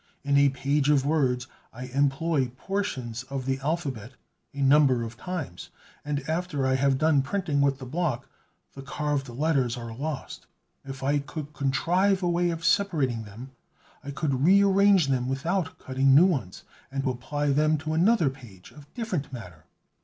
[0.23, 4.13] In a page of words I employ portions of the alphabet
[4.51, 5.69] a number of times;
[6.03, 8.27] and after I have done printing with the block,
[8.73, 10.47] the carved letters are lost.
[10.83, 13.51] If I could contrive a way of separating them,
[14.03, 18.91] I could rearrange them without cutting new ones, and apply them to another page of
[18.95, 19.65] different matter.